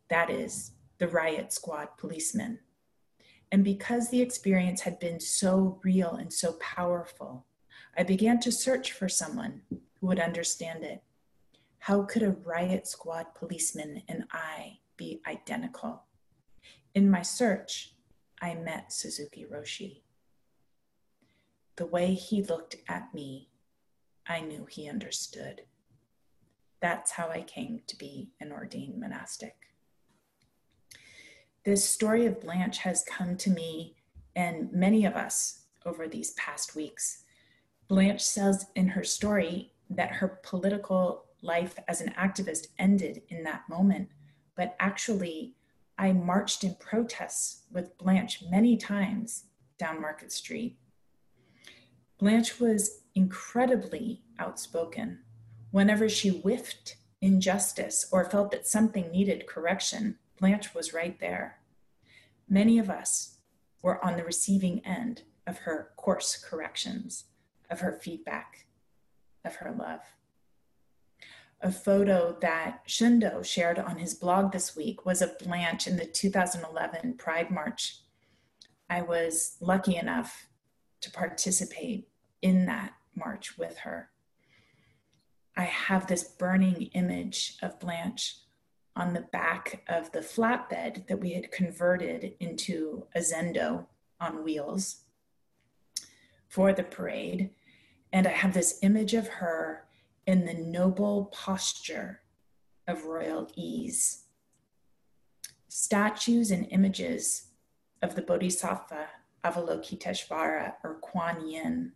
that 0.10 0.32
is, 0.32 0.72
the 0.98 1.08
riot 1.08 1.54
squad 1.54 1.90
policeman. 2.00 2.58
And 3.52 3.64
because 3.64 4.10
the 4.10 4.20
experience 4.20 4.82
had 4.82 5.00
been 5.00 5.20
so 5.20 5.80
real 5.84 6.16
and 6.16 6.34
so 6.34 6.54
powerful, 6.54 7.46
I 7.96 8.02
began 8.02 8.40
to 8.40 8.52
search 8.52 8.94
for 8.94 9.08
someone 9.08 9.62
who 9.70 10.08
would 10.08 10.20
understand 10.20 10.84
it. 10.84 11.04
How 11.78 12.02
could 12.02 12.24
a 12.24 12.32
riot 12.32 12.88
squad 12.88 13.36
policeman 13.36 14.02
and 14.08 14.24
I 14.32 14.80
be 14.98 15.22
identical? 15.28 16.06
In 16.96 17.12
my 17.12 17.22
search, 17.22 17.93
I 18.44 18.56
met 18.56 18.92
Suzuki 18.92 19.46
Roshi. 19.50 20.02
The 21.78 21.86
way 21.86 22.14
he 22.14 22.44
looked 22.44 22.76
at 22.90 23.14
me, 23.14 23.48
I 24.28 24.42
knew 24.42 24.66
he 24.70 24.90
understood. 24.90 25.62
That's 26.82 27.12
how 27.12 27.30
I 27.30 27.44
came 27.44 27.80
to 27.88 27.98
be 27.98 28.32
an 28.42 28.52
ordained 28.52 29.00
monastic. 29.00 29.56
This 31.64 31.90
story 31.90 32.26
of 32.26 32.42
Blanche 32.42 32.80
has 32.80 33.06
come 33.08 33.38
to 33.38 33.50
me 33.50 33.96
and 34.36 34.74
many 34.74 35.06
of 35.06 35.14
us 35.14 35.62
over 35.86 36.10
these 36.10 36.32
past 36.32 36.76
weeks 36.76 37.24
Blanche 37.88 38.22
says 38.22 38.68
in 38.76 38.90
her 38.90 39.04
story 39.06 39.72
that 39.90 40.12
her 40.12 40.40
political 40.44 41.26
life 41.42 41.78
as 41.88 42.02
an 42.02 42.14
activist 42.18 42.68
ended 42.78 43.22
in 43.30 43.44
that 43.44 43.70
moment, 43.70 44.10
but 44.56 44.76
actually, 44.80 45.54
I 45.98 46.12
marched 46.12 46.64
in 46.64 46.76
protests 46.76 47.64
with 47.72 47.98
Blanche 47.98 48.44
many 48.50 48.78
times 48.78 49.46
down 49.78 50.02
Market 50.02 50.32
Street. 50.32 50.78
Blanche 52.18 52.60
was 52.60 53.02
incredibly 53.16 54.24
outspoken. 54.40 55.20
Whenever 55.72 56.08
she 56.10 56.30
whiffed 56.30 56.98
injustice 57.22 58.08
or 58.12 58.26
felt 58.26 58.52
that 58.52 58.68
something 58.68 59.12
needed 59.12 59.48
correction, 59.48 60.18
Blanche 60.40 60.74
was 60.74 60.94
right 60.94 61.20
there. 61.20 61.60
Many 62.50 62.80
of 62.80 62.90
us 62.90 63.38
were 63.82 64.04
on 64.04 64.18
the 64.18 64.24
receiving 64.24 64.86
end 64.86 65.24
of 65.46 65.60
her 65.60 65.92
course 65.96 66.38
corrections 66.38 67.26
of 67.70 67.82
her 67.82 68.00
feedback, 68.02 68.66
of 69.44 69.56
her 69.56 69.74
love. 69.78 70.02
A 71.64 71.72
photo 71.72 72.36
that 72.42 72.86
Shundo 72.88 73.44
shared 73.44 73.80
on 73.80 73.98
his 73.98 74.14
blog 74.14 74.52
this 74.52 74.76
week 74.76 75.06
was 75.06 75.22
of 75.22 75.40
Blanche 75.40 75.88
in 75.88 75.96
the 75.96 76.06
2011 76.06 77.14
Pride 77.14 77.50
March. 77.50 78.02
I 78.90 79.02
was 79.02 79.56
lucky 79.62 79.96
enough 79.96 80.50
to 81.00 81.10
participate 81.10 82.10
in 82.42 82.66
that 82.66 82.94
march 83.16 83.58
with 83.58 83.78
her. 83.80 84.10
I 85.56 85.64
have 85.64 86.08
this 86.08 86.24
burning 86.24 86.90
image 86.94 87.58
of 87.62 87.80
Blanche 87.80 88.40
on 88.96 89.14
the 89.14 89.22
back 89.22 89.84
of 89.88 90.12
the 90.12 90.20
flatbed 90.20 91.08
that 91.08 91.20
we 91.22 91.32
had 91.32 91.52
converted 91.52 92.34
into 92.42 93.06
a 93.16 93.20
Zendo 93.20 93.86
on 94.20 94.44
wheels 94.44 94.98
for 96.50 96.74
the 96.74 96.84
parade. 96.84 97.52
And 98.12 98.28
I 98.28 98.32
have 98.32 98.54
this 98.54 98.80
image 98.82 99.14
of 99.14 99.28
her 99.28 99.86
in 100.26 100.46
the 100.46 100.54
noble 100.54 101.26
posture 101.34 102.22
of 102.88 103.06
royal 103.06 103.50
ease. 103.56 104.26
Statues 105.68 106.52
and 106.52 106.68
images 106.70 107.48
of 108.02 108.16
the 108.16 108.22
Bodhisattva 108.22 109.08
Avalokiteshvara 109.44 110.74
or 110.84 110.96
Kuan 110.96 111.48
Yin, 111.48 111.92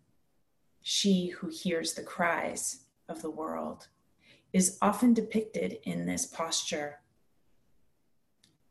she 0.81 1.27
who 1.27 1.49
hears 1.49 1.93
the 1.93 2.03
cries 2.03 2.83
of 3.07 3.21
the 3.21 3.29
world, 3.29 3.87
is 4.51 4.77
often 4.81 5.13
depicted 5.13 5.77
in 5.83 6.05
this 6.05 6.25
posture. 6.25 6.99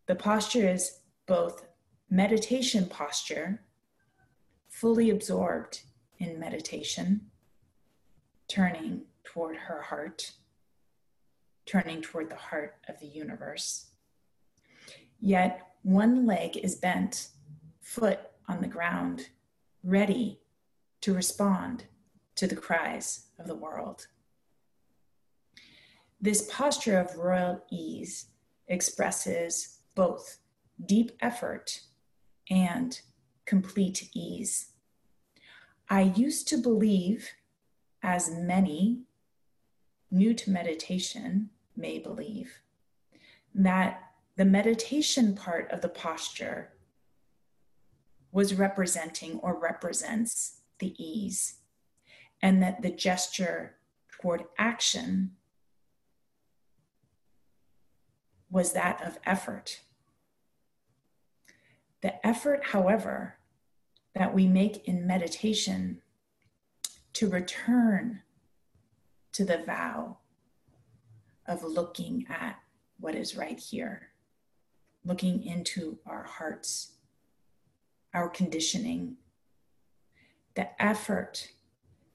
The 0.07 0.15
posture 0.15 0.69
is 0.69 1.01
both 1.27 1.67
meditation 2.11 2.87
posture, 2.87 3.63
fully 4.69 5.11
absorbed 5.11 5.83
in 6.19 6.39
meditation, 6.39 7.31
turning 8.49 9.03
toward 9.27 9.57
her 9.57 9.83
heart, 9.83 10.33
turning 11.67 12.01
toward 12.01 12.31
the 12.31 12.37
heart 12.37 12.77
of 12.89 12.99
the 13.01 13.07
universe. 13.07 13.87
Yet 15.21 15.61
one 15.83 16.27
leg 16.27 16.57
is 16.57 16.77
bent, 16.77 17.29
foot 17.81 18.21
on 18.49 18.61
the 18.61 18.69
ground, 18.69 19.29
ready 19.83 20.41
to 21.01 21.15
respond 21.15 21.85
to 22.37 22.47
the 22.47 22.57
cries 22.57 23.27
of 23.39 23.47
the 23.47 23.55
world. 23.55 24.07
This 26.21 26.49
posture 26.51 26.99
of 26.99 27.17
royal 27.17 27.63
ease 27.71 28.27
expresses 28.69 29.81
both 29.95 30.39
deep 30.85 31.13
effort 31.21 31.81
and 32.51 33.01
complete 33.45 34.09
ease. 34.15 34.73
I 35.89 36.03
used 36.03 36.49
to 36.49 36.57
believe, 36.57 37.31
as 38.03 38.31
many 38.31 39.03
new 40.17 40.35
to 40.35 40.51
meditation 40.51 41.51
may 41.77 41.99
believe, 41.99 42.61
that 43.55 44.03
the 44.37 44.45
meditation 44.45 45.35
part 45.35 45.71
of 45.71 45.81
the 45.81 45.89
posture 45.89 46.73
was 48.33 48.55
representing 48.55 49.39
or 49.39 49.59
represents 49.59 50.61
the 50.79 50.95
ease, 51.03 51.61
and 52.43 52.63
that 52.63 52.83
the 52.83 52.91
gesture 52.91 53.77
toward 54.21 54.45
action 54.59 55.33
was 58.51 58.73
that 58.73 59.03
of 59.03 59.19
effort. 59.25 59.81
The 62.03 62.27
effort, 62.27 62.67
however, 62.67 63.39
that 64.15 64.35
we 64.35 64.47
make 64.47 64.87
in 64.87 65.07
meditation 65.07 66.03
to 67.15 67.29
return 67.29 68.23
to 69.37 69.45
the 69.45 69.59
vow 69.59 70.17
of 71.47 71.63
looking 71.63 72.25
at 72.31 72.59
what 72.99 73.15
is 73.15 73.37
right 73.37 73.59
here, 73.59 74.09
looking 75.05 75.45
into 75.45 75.99
our 76.07 76.23
hearts, 76.23 76.93
our 78.15 78.31
conditioning, 78.31 79.19
the 80.55 80.83
effort 80.83 81.49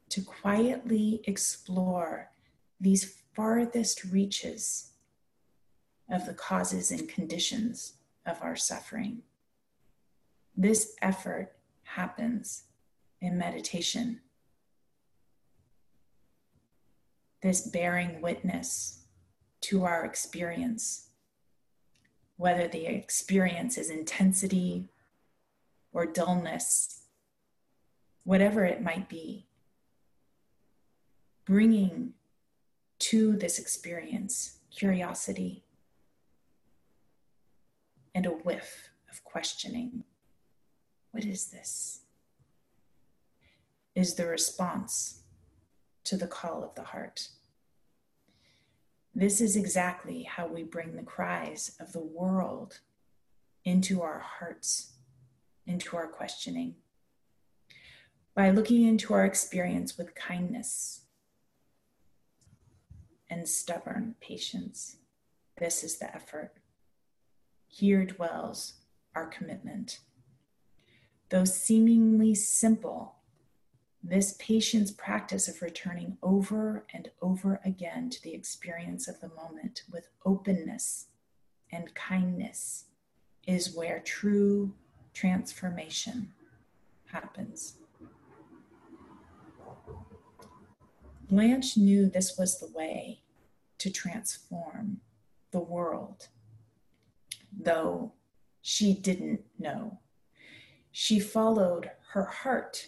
to 0.09 0.23
quietly 0.23 1.21
explore 1.25 2.31
these 2.79 3.21
farthest 3.35 4.03
reaches 4.05 4.93
of 6.09 6.25
the 6.25 6.33
causes 6.33 6.89
and 6.89 7.07
conditions 7.07 7.93
of 8.25 8.41
our 8.41 8.55
suffering. 8.55 9.21
This 10.57 10.95
effort 11.03 11.53
happens 11.83 12.63
in 13.21 13.37
meditation. 13.37 14.21
This 17.41 17.61
bearing 17.61 18.21
witness 18.21 18.99
to 19.61 19.83
our 19.83 20.05
experience, 20.05 21.07
whether 22.37 22.67
the 22.67 22.85
experience 22.85 23.77
is 23.77 23.89
intensity 23.89 24.89
or 25.91 26.05
dullness, 26.05 27.03
whatever 28.23 28.65
it 28.65 28.81
might 28.81 29.09
be, 29.09 29.47
bringing 31.45 32.13
to 32.99 33.35
this 33.35 33.57
experience 33.57 34.59
curiosity 34.69 35.63
and 38.13 38.25
a 38.25 38.29
whiff 38.29 38.89
of 39.09 39.23
questioning. 39.23 40.03
What 41.11 41.25
is 41.25 41.47
this? 41.47 42.01
Is 43.95 44.15
the 44.15 44.27
response 44.27 45.20
to 46.11 46.17
the 46.17 46.27
call 46.27 46.61
of 46.61 46.75
the 46.75 46.83
heart. 46.83 47.29
This 49.15 49.39
is 49.39 49.55
exactly 49.55 50.23
how 50.23 50.45
we 50.45 50.61
bring 50.61 50.97
the 50.97 51.03
cries 51.03 51.73
of 51.79 51.93
the 51.93 52.01
world 52.01 52.81
into 53.63 54.01
our 54.01 54.19
hearts, 54.19 54.97
into 55.65 55.95
our 55.95 56.07
questioning. 56.07 56.75
By 58.35 58.49
looking 58.49 58.83
into 58.83 59.13
our 59.13 59.23
experience 59.23 59.97
with 59.97 60.13
kindness 60.13 61.05
and 63.29 63.47
stubborn 63.47 64.15
patience. 64.19 64.97
This 65.59 65.81
is 65.81 65.97
the 65.97 66.13
effort. 66.13 66.51
Here 67.69 68.03
dwells 68.03 68.73
our 69.15 69.27
commitment. 69.27 69.99
Though 71.29 71.45
seemingly 71.45 72.35
simple, 72.35 73.20
this 74.03 74.35
patient's 74.39 74.91
practice 74.91 75.47
of 75.47 75.61
returning 75.61 76.17
over 76.23 76.85
and 76.93 77.09
over 77.21 77.61
again 77.63 78.09
to 78.09 78.21
the 78.23 78.33
experience 78.33 79.07
of 79.07 79.19
the 79.19 79.29
moment 79.29 79.83
with 79.91 80.09
openness 80.25 81.07
and 81.71 81.93
kindness 81.93 82.85
is 83.47 83.75
where 83.75 83.99
true 83.99 84.73
transformation 85.13 86.31
happens. 87.05 87.75
Blanche 91.29 91.77
knew 91.77 92.07
this 92.07 92.37
was 92.37 92.59
the 92.59 92.71
way 92.75 93.21
to 93.77 93.89
transform 93.89 94.99
the 95.51 95.59
world 95.59 96.27
though 97.51 98.13
she 98.61 98.93
didn't 98.93 99.41
know. 99.57 99.99
She 100.91 101.19
followed 101.19 101.91
her 102.11 102.25
heart, 102.25 102.87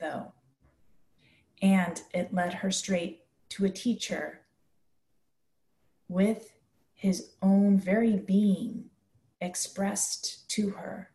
though, 0.00 0.32
and 1.62 2.02
it 2.12 2.32
led 2.32 2.54
her 2.54 2.70
straight 2.70 3.22
to 3.50 3.64
a 3.64 3.70
teacher 3.70 4.40
with 6.08 6.52
his 6.94 7.30
own 7.42 7.78
very 7.78 8.16
being 8.16 8.90
expressed 9.40 10.48
to 10.50 10.70
her 10.70 11.10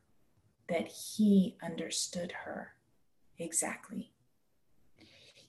that 0.69 0.87
he 0.87 1.57
understood 1.61 2.31
her 2.45 2.73
exactly. 3.37 4.11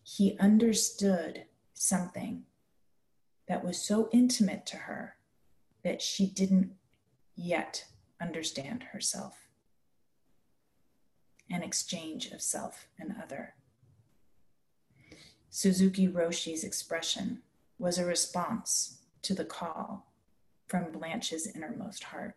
He 0.02 0.36
understood 0.38 1.44
something 1.72 2.44
that 3.48 3.64
was 3.64 3.80
so 3.80 4.08
intimate 4.12 4.66
to 4.66 4.76
her 4.76 5.16
that 5.82 6.02
she 6.02 6.26
didn't 6.26 6.72
yet 7.36 7.84
understand 8.20 8.84
herself. 8.92 9.48
An 11.50 11.62
exchange 11.62 12.30
of 12.32 12.40
self 12.40 12.86
and 12.98 13.14
other. 13.22 13.54
Suzuki 15.56 16.08
Roshi's 16.08 16.64
expression 16.64 17.40
was 17.78 17.96
a 17.96 18.04
response 18.04 18.98
to 19.22 19.34
the 19.34 19.44
call 19.44 20.10
from 20.66 20.90
Blanche's 20.90 21.46
innermost 21.46 22.02
heart. 22.02 22.34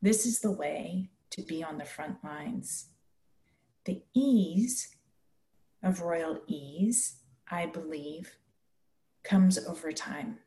This 0.00 0.24
is 0.24 0.40
the 0.40 0.50
way 0.50 1.10
to 1.28 1.42
be 1.42 1.62
on 1.62 1.76
the 1.76 1.84
front 1.84 2.24
lines. 2.24 2.86
The 3.84 4.00
ease 4.14 4.96
of 5.82 6.00
royal 6.00 6.40
ease, 6.46 7.16
I 7.50 7.66
believe, 7.66 8.36
comes 9.22 9.58
over 9.58 9.92
time. 9.92 10.38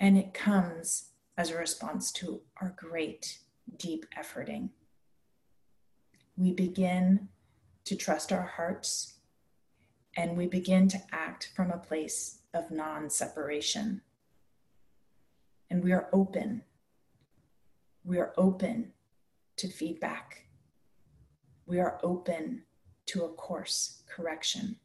And 0.00 0.18
it 0.18 0.34
comes 0.34 1.10
as 1.38 1.52
a 1.52 1.56
response 1.56 2.10
to 2.14 2.40
our 2.60 2.74
great 2.76 3.38
deep 3.76 4.06
efforting. 4.18 4.70
We 6.36 6.50
begin 6.50 7.28
to 7.84 7.94
trust 7.94 8.32
our 8.32 8.42
hearts 8.56 9.12
and 10.16 10.36
we 10.36 10.46
begin 10.46 10.88
to 10.88 11.02
act 11.12 11.50
from 11.54 11.70
a 11.70 11.78
place 11.78 12.38
of 12.54 12.70
non 12.70 13.10
separation. 13.10 14.00
And 15.70 15.84
we 15.84 15.92
are 15.92 16.08
open. 16.12 16.62
We 18.04 18.18
are 18.18 18.32
open 18.38 18.92
to 19.56 19.68
feedback. 19.68 20.46
We 21.66 21.80
are 21.80 21.98
open 22.02 22.62
to 23.06 23.24
a 23.24 23.28
course 23.28 24.02
correction. 24.08 24.76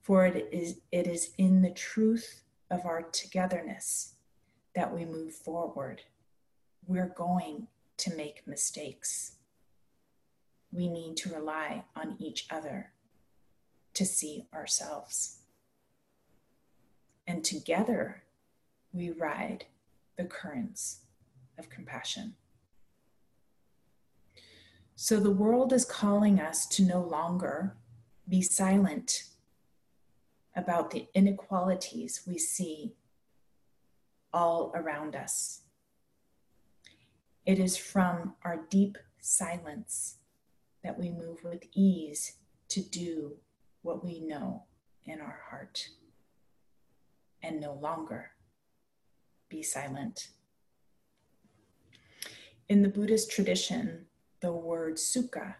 For 0.00 0.26
it 0.26 0.48
is, 0.52 0.80
it 0.90 1.06
is 1.06 1.32
in 1.38 1.62
the 1.62 1.70
truth 1.70 2.42
of 2.70 2.84
our 2.84 3.02
togetherness 3.02 4.14
that 4.74 4.92
we 4.92 5.04
move 5.04 5.34
forward. 5.34 6.02
We're 6.86 7.14
going 7.16 7.68
to 7.98 8.16
make 8.16 8.46
mistakes. 8.46 9.36
We 10.72 10.88
need 10.88 11.16
to 11.18 11.32
rely 11.32 11.84
on 11.94 12.16
each 12.18 12.46
other 12.50 12.93
to 13.94 14.04
see 14.04 14.46
ourselves. 14.52 15.38
And 17.26 17.44
together 17.44 18.24
we 18.92 19.10
ride 19.10 19.64
the 20.16 20.24
currents 20.24 21.00
of 21.58 21.70
compassion. 21.70 22.34
So 24.96 25.18
the 25.18 25.30
world 25.30 25.72
is 25.72 25.84
calling 25.84 26.38
us 26.40 26.66
to 26.68 26.84
no 26.84 27.00
longer 27.00 27.76
be 28.28 28.42
silent 28.42 29.24
about 30.56 30.90
the 30.90 31.08
inequalities 31.14 32.22
we 32.26 32.38
see 32.38 32.94
all 34.32 34.72
around 34.74 35.16
us. 35.16 35.62
It 37.44 37.58
is 37.58 37.76
from 37.76 38.34
our 38.42 38.64
deep 38.70 38.96
silence 39.20 40.18
that 40.82 40.98
we 40.98 41.10
move 41.10 41.42
with 41.42 41.64
ease 41.74 42.34
to 42.68 42.80
do 42.80 43.36
what 43.84 44.02
we 44.02 44.18
know 44.18 44.64
in 45.04 45.20
our 45.20 45.42
heart 45.50 45.88
and 47.42 47.60
no 47.60 47.74
longer 47.74 48.30
be 49.50 49.62
silent. 49.62 50.28
In 52.66 52.80
the 52.80 52.88
Buddhist 52.88 53.30
tradition, 53.30 54.06
the 54.40 54.52
word 54.52 54.94
sukha 54.94 55.56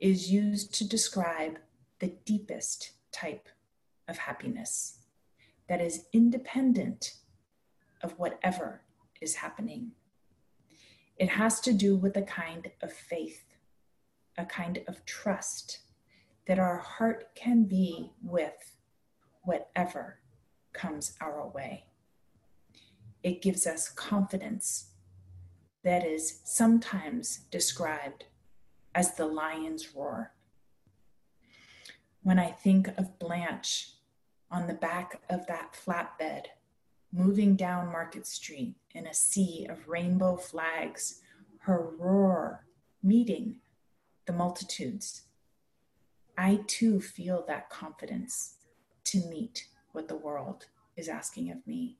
is 0.00 0.32
used 0.32 0.72
to 0.74 0.88
describe 0.88 1.58
the 1.98 2.14
deepest 2.24 2.92
type 3.12 3.50
of 4.08 4.16
happiness 4.16 5.00
that 5.68 5.82
is 5.82 6.06
independent 6.14 7.12
of 8.02 8.18
whatever 8.18 8.80
is 9.20 9.36
happening. 9.36 9.92
It 11.18 11.28
has 11.28 11.60
to 11.60 11.74
do 11.74 11.94
with 11.94 12.16
a 12.16 12.22
kind 12.22 12.70
of 12.82 12.90
faith, 12.90 13.44
a 14.38 14.46
kind 14.46 14.80
of 14.88 15.04
trust 15.04 15.80
that 16.46 16.58
our 16.58 16.78
heart 16.78 17.34
can 17.34 17.64
be 17.64 18.10
with 18.22 18.76
whatever 19.42 20.18
comes 20.72 21.14
our 21.20 21.48
way. 21.48 21.84
It 23.22 23.42
gives 23.42 23.66
us 23.66 23.88
confidence 23.88 24.90
that 25.82 26.04
is 26.04 26.40
sometimes 26.44 27.40
described 27.50 28.24
as 28.94 29.14
the 29.14 29.26
lion's 29.26 29.94
roar. 29.94 30.32
When 32.22 32.38
I 32.38 32.50
think 32.50 32.88
of 32.98 33.18
Blanche 33.18 33.90
on 34.50 34.66
the 34.66 34.74
back 34.74 35.20
of 35.28 35.46
that 35.46 35.74
flatbed, 35.74 36.46
moving 37.12 37.54
down 37.54 37.92
Market 37.92 38.26
Street 38.26 38.74
in 38.94 39.06
a 39.06 39.14
sea 39.14 39.66
of 39.68 39.88
rainbow 39.88 40.36
flags, 40.36 41.20
her 41.58 41.90
roar 41.98 42.64
meeting 43.02 43.56
the 44.26 44.32
multitudes, 44.32 45.22
I 46.36 46.60
too 46.66 47.00
feel 47.00 47.44
that 47.46 47.70
confidence 47.70 48.56
to 49.04 49.18
meet 49.28 49.68
what 49.92 50.08
the 50.08 50.16
world 50.16 50.66
is 50.96 51.08
asking 51.08 51.50
of 51.52 51.66
me. 51.66 51.98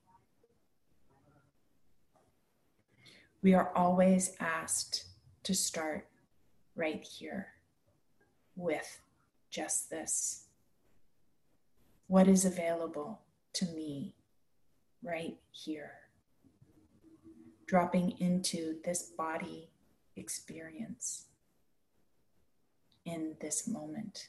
We 3.42 3.54
are 3.54 3.70
always 3.76 4.32
asked 4.40 5.04
to 5.44 5.54
start 5.54 6.08
right 6.74 7.04
here 7.04 7.48
with 8.56 9.00
just 9.50 9.90
this. 9.90 10.46
What 12.06 12.26
is 12.26 12.44
available 12.44 13.20
to 13.54 13.66
me 13.66 14.14
right 15.02 15.36
here? 15.52 15.92
Dropping 17.66 18.12
into 18.18 18.76
this 18.84 19.02
body 19.02 19.68
experience 20.16 21.26
in 23.04 23.36
this 23.40 23.68
moment. 23.68 24.28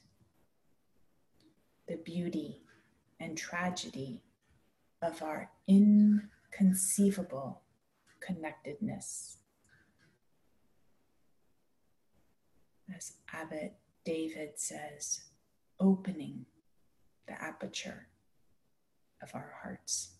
The 1.87 1.97
beauty 1.97 2.61
and 3.19 3.37
tragedy 3.37 4.23
of 5.01 5.21
our 5.21 5.51
inconceivable 5.67 7.61
connectedness. 8.19 9.37
As 12.93 13.13
Abbot 13.33 13.73
David 14.03 14.51
says, 14.55 15.21
opening 15.79 16.45
the 17.27 17.41
aperture 17.41 18.07
of 19.21 19.33
our 19.33 19.55
hearts. 19.61 20.11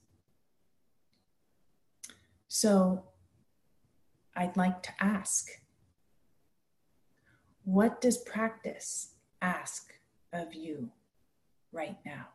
So 2.47 3.03
I'd 4.35 4.57
like 4.57 4.81
to 4.83 4.91
ask 4.99 5.49
what 7.65 7.99
does 7.99 8.19
practice 8.19 9.15
ask 9.41 9.91
of 10.31 10.53
you 10.53 10.89
right 11.71 11.97
now? 12.05 12.27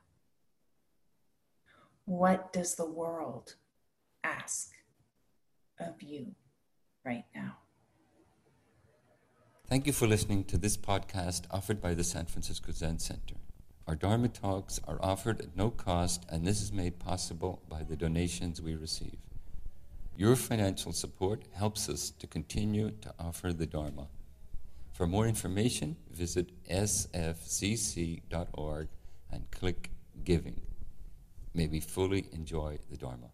What 2.05 2.53
does 2.53 2.75
the 2.75 2.91
world 2.91 3.55
ask 4.25 4.73
of 5.79 6.03
you 6.03 6.35
right 7.05 7.25
now? 7.33 7.59
Thank 9.69 9.87
you 9.87 9.93
for 9.93 10.09
listening 10.09 10.43
to 10.45 10.59
this 10.59 10.77
podcast 10.77 11.43
offered 11.53 11.81
by 11.81 11.95
the 11.95 12.03
San 12.03 12.27
Francisco 12.27 12.73
Zen 12.73 12.99
Center. 12.99 13.37
Our 13.87 13.95
Dharma 13.95 14.29
talks 14.29 14.81
are 14.89 14.99
offered 15.01 15.41
at 15.41 15.57
no 15.57 15.71
cost, 15.71 16.27
and 16.29 16.45
this 16.45 16.61
is 16.61 16.73
made 16.73 16.99
possible 16.99 17.63
by 17.69 17.85
the 17.85 17.97
donations 17.97 18.61
we 18.61 18.75
receive. 18.75 19.19
Your 20.17 20.35
financial 20.35 20.93
support 20.93 21.45
helps 21.53 21.89
us 21.89 22.11
to 22.19 22.27
continue 22.27 22.91
to 23.01 23.15
offer 23.21 23.53
the 23.53 23.67
Dharma. 23.67 24.09
For 25.01 25.07
more 25.07 25.27
information, 25.27 25.97
visit 26.11 26.53
sfzc.org 26.69 28.29
and 29.33 29.51
click 29.51 29.91
Giving. 30.25 30.61
May 31.55 31.69
we 31.69 31.81
fully 31.81 32.29
enjoy 32.33 32.81
the 32.91 32.99
Dharma. 32.99 33.31